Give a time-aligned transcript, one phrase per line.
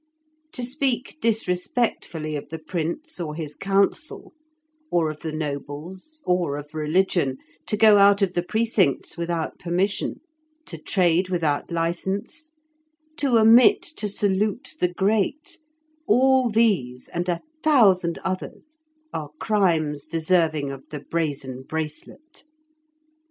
[0.53, 4.33] To speak disrespectfully of the prince or his council,
[4.89, 10.21] or of the nobles, or of religion, to go out of the precincts without permission,
[10.65, 12.49] to trade without license,
[13.17, 15.59] to omit to salute the great,
[16.07, 18.79] all these and a thousand others
[19.13, 22.43] are crimes deserving of the brazen bracelet.